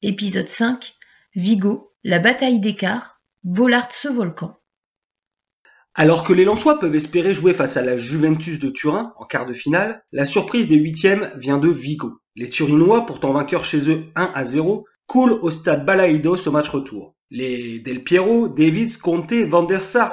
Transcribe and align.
Épisode 0.00 0.46
5 0.46 0.94
Vigo, 1.34 1.92
la 2.04 2.20
bataille 2.20 2.60
d'écart, 2.60 3.20
Bollard 3.42 3.90
ce 3.90 4.06
volcan. 4.06 4.56
Alors 5.92 6.22
que 6.22 6.32
les 6.32 6.44
Lensois 6.44 6.78
peuvent 6.78 6.94
espérer 6.94 7.34
jouer 7.34 7.52
face 7.52 7.76
à 7.76 7.82
la 7.82 7.96
Juventus 7.96 8.60
de 8.60 8.70
Turin 8.70 9.12
en 9.16 9.24
quart 9.24 9.44
de 9.44 9.52
finale, 9.52 10.04
la 10.12 10.24
surprise 10.24 10.68
des 10.68 10.76
huitièmes 10.76 11.32
vient 11.34 11.58
de 11.58 11.68
Vigo. 11.68 12.20
Les 12.36 12.48
Turinois, 12.48 13.06
pourtant 13.06 13.32
vainqueurs 13.32 13.64
chez 13.64 13.90
eux 13.90 14.04
1 14.14 14.30
à 14.36 14.44
0, 14.44 14.86
coulent 15.08 15.40
au 15.42 15.50
stade 15.50 15.84
Balaidos 15.84 16.46
au 16.46 16.52
match 16.52 16.68
retour. 16.68 17.16
Les 17.32 17.80
Del 17.80 18.04
Piero, 18.04 18.46
Davids, 18.46 18.98
Conte, 19.02 19.32
Van 19.48 19.66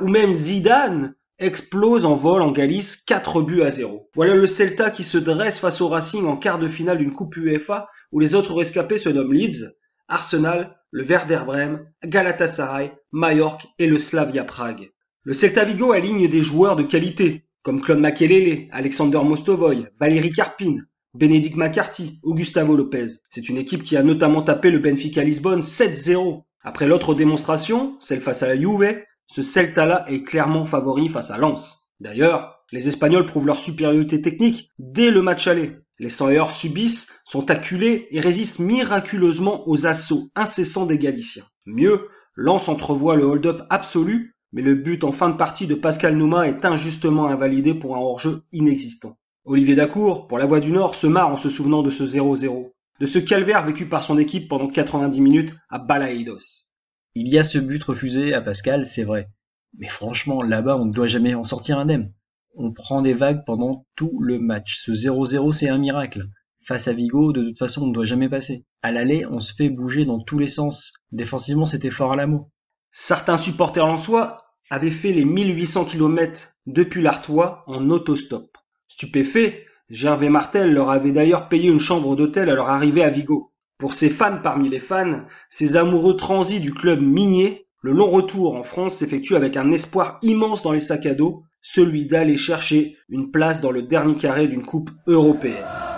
ou 0.00 0.08
même 0.08 0.32
Zidane 0.32 1.16
explosent 1.40 2.04
en 2.04 2.14
vol 2.14 2.40
en 2.40 2.52
Galice 2.52 3.02
4 3.04 3.42
buts 3.42 3.62
à 3.62 3.70
0. 3.70 4.08
Voilà 4.14 4.36
le 4.36 4.46
Celta 4.46 4.92
qui 4.92 5.02
se 5.02 5.18
dresse 5.18 5.58
face 5.58 5.80
au 5.80 5.88
Racing 5.88 6.26
en 6.26 6.36
quart 6.36 6.60
de 6.60 6.68
finale 6.68 6.98
d'une 6.98 7.12
Coupe 7.12 7.36
UEFA 7.36 7.88
où 8.12 8.20
les 8.20 8.34
autres 8.34 8.54
rescapés 8.54 8.98
se 8.98 9.08
nomment 9.08 9.32
Leeds, 9.32 9.74
Arsenal, 10.08 10.76
le 10.90 11.04
Werder 11.04 11.40
Bremen, 11.44 11.90
Galatasaray, 12.04 12.92
Majorque 13.10 13.66
et 13.78 13.86
le 13.86 13.98
Slavia 13.98 14.44
Prague. 14.44 14.90
Le 15.24 15.32
Celta 15.32 15.64
Vigo 15.64 15.92
aligne 15.92 16.28
des 16.28 16.42
joueurs 16.42 16.76
de 16.76 16.82
qualité, 16.82 17.46
comme 17.62 17.80
Claude 17.80 18.00
Makelele, 18.00 18.68
Alexander 18.72 19.20
Mostovoy, 19.24 19.86
Valérie 19.98 20.32
Carpin, 20.32 20.76
Bénédicte 21.14 21.56
McCarthy 21.56 22.20
ou 22.22 22.34
Gustavo 22.34 22.76
Lopez. 22.76 23.06
C'est 23.30 23.48
une 23.48 23.56
équipe 23.56 23.82
qui 23.82 23.96
a 23.96 24.02
notamment 24.02 24.42
tapé 24.42 24.70
le 24.70 24.78
Benfica 24.78 25.22
Lisbonne 25.22 25.60
7-0. 25.60 26.42
Après 26.62 26.86
l'autre 26.86 27.14
démonstration, 27.14 27.96
celle 28.00 28.20
face 28.20 28.42
à 28.42 28.48
la 28.48 28.60
Juve, 28.60 29.02
ce 29.26 29.42
Celta-là 29.42 30.04
est 30.08 30.24
clairement 30.24 30.64
favori 30.64 31.08
face 31.08 31.30
à 31.30 31.38
Lens. 31.38 31.90
D'ailleurs, 32.00 32.64
les 32.72 32.88
Espagnols 32.88 33.26
prouvent 33.26 33.46
leur 33.46 33.60
supériorité 33.60 34.20
technique 34.20 34.70
dès 34.78 35.10
le 35.10 35.22
match 35.22 35.46
aller. 35.46 35.76
Les 36.02 36.10
Sanyers 36.10 36.50
subissent, 36.50 37.10
sont 37.24 37.50
acculés 37.50 38.08
et 38.10 38.20
résistent 38.20 38.58
miraculeusement 38.58 39.66
aux 39.66 39.86
assauts 39.86 40.28
incessants 40.34 40.84
des 40.84 40.98
Galiciens. 40.98 41.46
Mieux, 41.64 42.08
Lens 42.34 42.68
entrevoit 42.68 43.16
le 43.16 43.24
hold-up 43.24 43.62
absolu 43.70 44.34
mais 44.52 44.62
le 44.62 44.74
but 44.74 45.02
en 45.04 45.12
fin 45.12 45.30
de 45.30 45.36
partie 45.36 45.66
de 45.66 45.74
Pascal 45.74 46.16
Nouma 46.16 46.46
est 46.46 46.64
injustement 46.64 47.28
invalidé 47.28 47.74
pour 47.74 47.96
un 47.96 48.00
hors-jeu 48.00 48.42
inexistant. 48.52 49.16
Olivier 49.44 49.74
Dacour, 49.74 50.28
pour 50.28 50.38
la 50.38 50.46
Voix 50.46 50.60
du 50.60 50.70
Nord, 50.70 50.94
se 50.94 51.06
marre 51.06 51.30
en 51.30 51.36
se 51.36 51.48
souvenant 51.48 51.82
de 51.82 51.90
ce 51.90 52.04
0-0, 52.04 52.70
de 53.00 53.06
ce 53.06 53.18
calvaire 53.18 53.64
vécu 53.64 53.88
par 53.88 54.02
son 54.02 54.18
équipe 54.18 54.48
pendant 54.48 54.68
90 54.68 55.20
minutes 55.20 55.56
à 55.70 55.78
Balaïdos. 55.78 56.70
Il 57.14 57.28
y 57.28 57.38
a 57.38 57.44
ce 57.44 57.58
but 57.58 57.82
refusé 57.82 58.34
à 58.34 58.40
Pascal, 58.40 58.86
c'est 58.86 59.04
vrai. 59.04 59.30
Mais 59.78 59.88
franchement, 59.88 60.42
là-bas, 60.42 60.76
on 60.76 60.84
ne 60.84 60.92
doit 60.92 61.06
jamais 61.06 61.34
en 61.34 61.44
sortir 61.44 61.78
indemne. 61.78 62.12
On 62.54 62.72
prend 62.72 63.02
des 63.02 63.14
vagues 63.14 63.44
pendant 63.46 63.86
tout 63.96 64.20
le 64.20 64.38
match. 64.38 64.78
Ce 64.80 64.92
0-0, 64.92 65.52
c'est 65.52 65.68
un 65.68 65.78
miracle. 65.78 66.26
Face 66.64 66.86
à 66.86 66.92
Vigo, 66.92 67.32
de 67.32 67.44
toute 67.44 67.58
façon, 67.58 67.82
on 67.82 67.86
ne 67.86 67.94
doit 67.94 68.04
jamais 68.04 68.28
passer. 68.28 68.64
À 68.82 68.92
l'aller, 68.92 69.26
on 69.26 69.40
se 69.40 69.54
fait 69.54 69.68
bouger 69.68 70.04
dans 70.04 70.20
tous 70.20 70.38
les 70.38 70.48
sens. 70.48 70.92
Défensivement, 71.10 71.66
c'était 71.66 71.90
fort 71.90 72.12
à 72.12 72.16
l'amour. 72.16 72.50
Certains 72.92 73.38
supporters 73.38 73.86
en 73.86 73.96
soi 73.96 74.38
avaient 74.70 74.90
fait 74.90 75.12
les 75.12 75.24
1800 75.24 75.86
km 75.86 76.52
depuis 76.66 77.02
l'Artois 77.02 77.64
en 77.66 77.90
autostop. 77.90 78.56
Stupéfait, 78.86 79.66
Gervais 79.88 80.28
Martel 80.28 80.72
leur 80.72 80.90
avait 80.90 81.12
d'ailleurs 81.12 81.48
payé 81.48 81.68
une 81.68 81.80
chambre 81.80 82.16
d'hôtel 82.16 82.48
à 82.48 82.54
leur 82.54 82.68
arrivée 82.68 83.02
à 83.02 83.10
Vigo. 83.10 83.52
Pour 83.78 83.94
ces 83.94 84.10
fans 84.10 84.40
parmi 84.42 84.68
les 84.68 84.80
fans, 84.80 85.24
ces 85.50 85.76
amoureux 85.76 86.16
transis 86.16 86.60
du 86.60 86.72
club 86.72 87.00
minier, 87.00 87.66
le 87.80 87.92
long 87.92 88.08
retour 88.08 88.54
en 88.54 88.62
France 88.62 88.96
s'effectue 88.96 89.34
avec 89.34 89.56
un 89.56 89.72
espoir 89.72 90.18
immense 90.22 90.62
dans 90.62 90.72
les 90.72 90.80
sacs 90.80 91.06
à 91.06 91.14
dos, 91.14 91.42
celui 91.62 92.06
d'aller 92.06 92.36
chercher 92.36 92.96
une 93.08 93.30
place 93.30 93.60
dans 93.60 93.70
le 93.70 93.82
dernier 93.82 94.16
carré 94.16 94.48
d'une 94.48 94.66
coupe 94.66 94.90
européenne. 95.06 95.91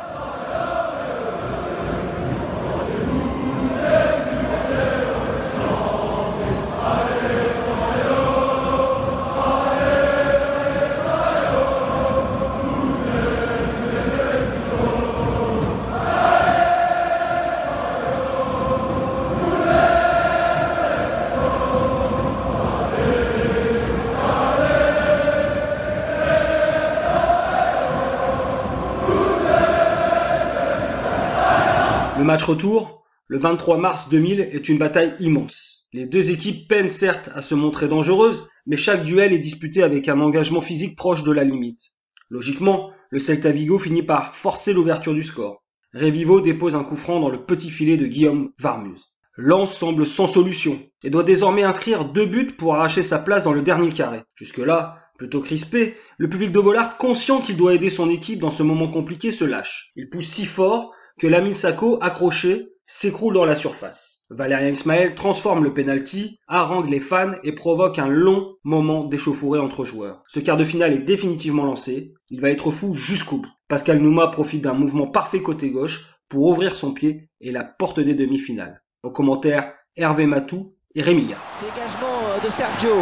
Le 32.16 32.22
match 32.22 32.44
retour, 32.44 33.02
le 33.26 33.38
23 33.38 33.76
mars 33.76 34.08
2000, 34.08 34.40
est 34.40 34.68
une 34.68 34.78
bataille 34.78 35.16
immense. 35.18 35.88
Les 35.92 36.06
deux 36.06 36.30
équipes 36.30 36.68
peinent 36.68 36.88
certes 36.88 37.28
à 37.34 37.42
se 37.42 37.56
montrer 37.56 37.88
dangereuses, 37.88 38.48
mais 38.66 38.76
chaque 38.76 39.02
duel 39.02 39.32
est 39.32 39.40
disputé 39.40 39.82
avec 39.82 40.08
un 40.08 40.20
engagement 40.20 40.60
physique 40.60 40.96
proche 40.96 41.24
de 41.24 41.32
la 41.32 41.42
limite. 41.42 41.90
Logiquement, 42.30 42.92
le 43.10 43.18
Celta 43.18 43.50
Vigo 43.50 43.80
finit 43.80 44.04
par 44.04 44.36
forcer 44.36 44.72
l'ouverture 44.72 45.12
du 45.12 45.24
score. 45.24 45.64
Revivo 45.92 46.40
dépose 46.40 46.76
un 46.76 46.84
coup 46.84 46.94
franc 46.94 47.18
dans 47.18 47.30
le 47.30 47.44
petit 47.44 47.70
filet 47.70 47.96
de 47.96 48.06
Guillaume 48.06 48.52
Varmuse. 48.60 49.12
Lens 49.36 49.76
semble 49.76 50.06
sans 50.06 50.28
solution 50.28 50.80
et 51.02 51.10
doit 51.10 51.24
désormais 51.24 51.64
inscrire 51.64 52.04
deux 52.04 52.26
buts 52.26 52.54
pour 52.56 52.76
arracher 52.76 53.02
sa 53.02 53.18
place 53.18 53.42
dans 53.42 53.52
le 53.52 53.62
dernier 53.62 53.92
carré. 53.92 54.22
Jusque-là, 54.36 54.98
plutôt 55.18 55.40
crispé, 55.40 55.96
le 56.18 56.28
public 56.28 56.52
de 56.52 56.60
Bollard, 56.60 56.96
conscient 56.96 57.40
qu'il 57.40 57.56
doit 57.56 57.74
aider 57.74 57.90
son 57.90 58.08
équipe 58.08 58.38
dans 58.38 58.52
ce 58.52 58.62
moment 58.62 58.86
compliqué, 58.86 59.32
se 59.32 59.44
lâche. 59.44 59.90
Il 59.96 60.08
pousse 60.10 60.28
si 60.28 60.46
fort 60.46 60.92
que 61.18 61.26
Lamine 61.26 61.54
Sacco, 61.54 61.98
accroché, 62.00 62.68
s'écroule 62.86 63.34
dans 63.34 63.44
la 63.44 63.54
surface. 63.54 64.24
Valérien 64.30 64.70
Ismaël 64.70 65.14
transforme 65.14 65.64
le 65.64 65.72
penalty, 65.72 66.38
harangue 66.48 66.90
les 66.90 67.00
fans 67.00 67.32
et 67.42 67.52
provoque 67.52 67.98
un 67.98 68.08
long 68.08 68.56
moment 68.64 69.04
d'échauffourée 69.04 69.60
entre 69.60 69.84
joueurs. 69.84 70.22
Ce 70.28 70.40
quart 70.40 70.56
de 70.56 70.64
finale 70.64 70.92
est 70.92 70.98
définitivement 70.98 71.64
lancé, 71.64 72.14
il 72.30 72.40
va 72.40 72.50
être 72.50 72.70
fou 72.70 72.94
jusqu'au 72.94 73.38
bout. 73.38 73.52
Pascal 73.68 73.98
Nouma 73.98 74.28
profite 74.28 74.62
d'un 74.62 74.74
mouvement 74.74 75.06
parfait 75.06 75.42
côté 75.42 75.70
gauche 75.70 76.04
pour 76.28 76.46
ouvrir 76.46 76.74
son 76.74 76.92
pied 76.92 77.28
et 77.40 77.52
la 77.52 77.64
porte 77.64 78.00
des 78.00 78.14
demi-finales. 78.14 78.82
Au 79.02 79.10
commentaire, 79.10 79.72
Hervé 79.96 80.26
Matou 80.26 80.74
et 80.94 81.02
Rémi 81.02 81.22
Dégagement 81.22 82.44
de 82.44 82.50
Sergio, 82.50 82.94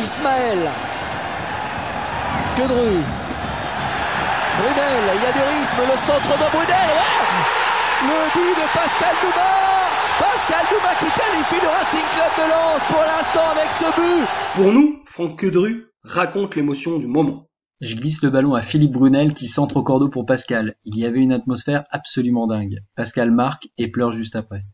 Ismaël, 0.00 0.70
Quedru, 2.56 3.02
Brunel, 4.58 5.04
il 5.16 5.22
y 5.22 5.26
a 5.26 5.32
du 5.32 5.40
rythme, 5.40 5.90
le 5.90 5.96
centre 5.96 6.32
de 6.38 6.50
Brunel, 6.50 6.90
ouais 6.98 7.64
le 8.04 8.28
but 8.34 8.54
de 8.60 8.66
Pascal 8.74 9.14
Douma 9.22 9.64
Pascal 10.20 10.64
Douma 10.70 10.94
qui 11.00 11.06
qualifie 11.06 11.60
le 11.62 11.68
Racing 11.68 12.08
Club 12.12 12.32
de 12.36 12.50
Lens 12.50 12.84
pour 12.88 13.00
l'instant 13.00 13.48
avec 13.52 13.70
ce 13.72 13.88
but 13.98 14.28
Pour 14.56 14.72
nous, 14.72 15.02
Franck 15.06 15.40
Quedru 15.40 15.86
raconte 16.02 16.54
l'émotion 16.54 16.98
du 16.98 17.06
moment. 17.06 17.48
Je 17.80 17.94
glisse 17.96 18.22
le 18.22 18.30
ballon 18.30 18.54
à 18.54 18.62
Philippe 18.62 18.92
Brunel 18.92 19.32
qui 19.32 19.48
centre 19.48 19.78
au 19.78 19.82
cordeau 19.82 20.08
pour 20.08 20.26
Pascal. 20.26 20.74
Il 20.84 20.98
y 20.98 21.06
avait 21.06 21.20
une 21.20 21.32
atmosphère 21.32 21.84
absolument 21.90 22.46
dingue. 22.46 22.80
Pascal 22.94 23.30
marque 23.30 23.68
et 23.78 23.90
pleure 23.90 24.12
juste 24.12 24.36
après. 24.36 24.64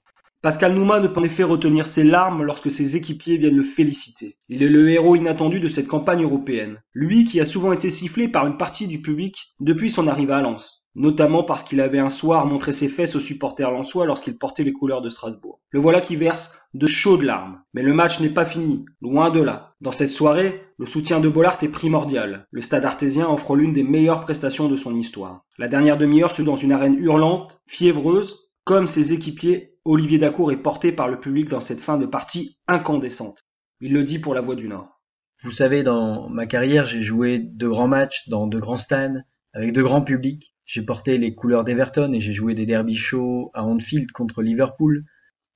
Pascal 0.43 0.75
Nouma 0.75 1.01
ne 1.01 1.09
peut 1.09 1.21
en 1.21 1.25
effet 1.25 1.43
retenir 1.43 1.87
ses 1.87 2.03
larmes 2.03 2.45
lorsque 2.45 2.71
ses 2.71 2.97
équipiers 2.97 3.37
viennent 3.37 3.59
le 3.59 3.63
féliciter. 3.63 4.39
Il 4.49 4.63
est 4.63 4.71
le 4.71 4.89
héros 4.89 5.15
inattendu 5.15 5.61
de 5.61 5.69
cette 5.69 5.87
campagne 5.87 6.23
européenne. 6.23 6.81
Lui 6.95 7.27
qui 7.27 7.41
a 7.41 7.45
souvent 7.45 7.73
été 7.73 7.91
sifflé 7.91 8.27
par 8.27 8.47
une 8.47 8.57
partie 8.57 8.87
du 8.87 9.03
public 9.03 9.55
depuis 9.61 9.91
son 9.91 10.09
arrivée 10.09 10.33
à 10.33 10.41
Lens. 10.41 10.87
Notamment 10.95 11.45
parce 11.45 11.63
qu'il 11.63 11.83
avait 11.83 11.99
un 11.99 12.09
soir 12.09 12.47
montré 12.47 12.73
ses 12.73 12.89
fesses 12.89 13.17
aux 13.17 13.21
supporters 13.21 13.71
lensois 13.71 14.07
lorsqu'il 14.07 14.39
portait 14.39 14.65
les 14.65 14.73
couleurs 14.73 15.03
de 15.03 15.11
Strasbourg. 15.11 15.61
Le 15.69 15.79
voilà 15.79 16.01
qui 16.01 16.17
verse 16.17 16.59
de 16.73 16.87
chaudes 16.87 17.23
larmes. 17.23 17.61
Mais 17.75 17.83
le 17.83 17.93
match 17.93 18.19
n'est 18.19 18.31
pas 18.31 18.47
fini, 18.47 18.87
loin 19.03 19.29
de 19.29 19.43
là. 19.43 19.75
Dans 19.83 19.93
cette 19.93 20.09
soirée, 20.09 20.63
le 20.79 20.87
soutien 20.87 21.21
de 21.21 21.29
Bollard 21.29 21.59
est 21.61 21.69
primordial. 21.69 22.49
Le 22.51 22.63
stade 22.63 22.87
artésien 22.87 23.29
offre 23.29 23.57
l'une 23.57 23.75
des 23.75 23.85
meilleures 23.85 24.21
prestations 24.21 24.71
de 24.71 24.77
son 24.77 24.97
histoire. 24.97 25.45
La 25.59 25.69
dernière 25.69 25.99
demi-heure 25.99 26.33
se 26.33 26.41
dans 26.41 26.57
une 26.57 26.73
arène 26.73 26.97
hurlante, 26.99 27.61
fiévreuse, 27.67 28.49
comme 28.65 28.87
ses 28.87 29.13
équipiers 29.13 29.75
Olivier 29.93 30.19
Dacour 30.19 30.53
est 30.53 30.63
porté 30.63 30.93
par 30.93 31.09
le 31.09 31.19
public 31.19 31.49
dans 31.49 31.61
cette 31.61 31.81
fin 31.81 31.99
de 31.99 32.07
partie 32.07 32.57
incandescente. 32.69 33.41
Il 33.81 33.93
le 33.93 34.05
dit 34.05 34.21
pour 34.21 34.35
la 34.35 34.41
Voix 34.41 34.55
du 34.55 34.69
Nord. 34.69 35.01
Vous 35.43 35.51
savez, 35.51 35.83
dans 35.83 36.29
ma 36.29 36.47
carrière, 36.47 36.87
j'ai 36.87 37.03
joué 37.03 37.41
de 37.41 37.67
grands 37.67 37.89
matchs 37.89 38.29
dans 38.29 38.47
de 38.47 38.61
grands 38.61 38.79
stades, 38.79 39.25
avec 39.53 39.73
de 39.73 39.83
grands 39.83 40.05
publics. 40.05 40.55
J'ai 40.65 40.83
porté 40.83 41.19
les 41.19 41.35
couleurs 41.35 41.65
d'Everton 41.65 42.13
et 42.13 42.21
j'ai 42.21 42.33
joué 42.33 42.55
des 42.55 42.67
derby 42.67 42.97
chauds 42.97 43.51
à 43.53 43.65
Anfield 43.65 44.13
contre 44.13 44.43
Liverpool. 44.43 45.07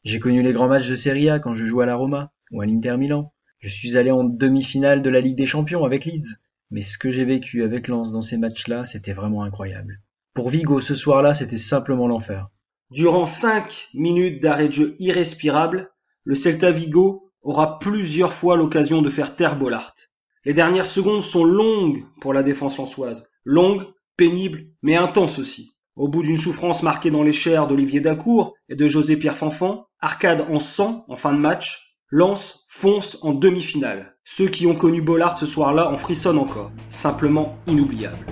J'ai 0.03 0.19
connu 0.19 0.43
les 0.43 0.53
grands 0.53 0.67
matchs 0.67 0.89
de 0.89 0.97
Serie 0.97 1.31
A 1.31 1.39
quand 1.39 1.55
je 1.55 1.65
jouais 1.65 1.85
à 1.85 1.87
la 1.87 1.95
Roma 1.95 2.33
ou 2.51 2.61
à 2.61 2.67
l'Inter 2.67 2.97
Milan. 2.97 3.33
Je 3.61 3.69
suis 3.69 3.97
allé 3.97 4.11
en 4.11 4.25
demi-finale 4.25 5.03
de 5.03 5.11
la 5.11 5.21
Ligue 5.21 5.39
des 5.39 5.47
Champions 5.47 5.85
avec 5.85 6.07
Leeds. 6.07 6.35
Mais 6.73 6.83
ce 6.83 6.99
que 6.99 7.13
j'ai 7.13 7.25
vécu 7.25 7.63
avec 7.63 7.87
Lens 7.87 8.11
dans 8.11 8.21
ces 8.21 8.39
matchs-là, 8.39 8.85
c'était 8.85 9.13
vraiment 9.13 9.45
incroyable. 9.45 10.01
Pour 10.35 10.51
Vigo, 10.51 10.81
ce 10.81 10.97
soir-là, 10.97 11.35
c'était 11.35 11.57
simplement 11.57 12.09
l'enfer. 12.09 12.49
Durant 12.95 13.27
cinq 13.27 13.89
minutes 13.93 14.41
d'arrêt 14.41 14.69
de 14.69 14.73
jeu 14.73 14.97
irrespirable, 15.01 15.91
le 16.23 16.37
Celta 16.37 16.71
Vigo 16.71 17.33
aura 17.43 17.81
plusieurs 17.81 18.33
fois 18.33 18.57
l'occasion 18.57 19.03
de 19.03 19.11
faire 19.11 19.35
taire 19.35 19.59
Bollard. 19.59 19.97
Les 20.45 20.55
dernières 20.55 20.87
secondes 20.87 21.25
sont 21.25 21.43
longues 21.43 22.05
pour 22.21 22.33
la 22.33 22.45
défense 22.45 22.79
lançoise. 22.79 23.27
Longues, 23.45 23.83
pénibles, 24.17 24.67
mais 24.81 24.95
intenses 24.95 25.41
aussi. 25.41 25.75
Au 25.97 26.07
bout 26.07 26.23
d'une 26.23 26.39
souffrance 26.39 26.85
marquée 26.85 27.11
dans 27.11 27.25
les 27.25 27.33
chairs 27.33 27.67
d'Olivier 27.67 27.99
Dacour 27.99 28.55
et 28.69 28.77
de 28.77 28.87
José 28.87 29.17
Pierre 29.17 29.39
Fanfan, 29.39 29.89
Arcade 29.99 30.47
en 30.49 30.61
sang 30.61 31.05
en 31.09 31.17
fin 31.17 31.33
de 31.33 31.39
match, 31.39 31.97
Lance 32.11 32.65
fonce 32.69 33.19
en 33.25 33.33
demi-finale. 33.33 34.15
Ceux 34.23 34.47
qui 34.47 34.69
ont 34.69 34.77
connu 34.77 35.03
Bollard 35.03 35.37
ce 35.37 35.47
soir-là 35.47 35.91
en 35.91 35.97
frissonnent 35.97 36.39
encore. 36.39 36.71
Simplement 36.91 37.59
inoubliable. 37.67 38.25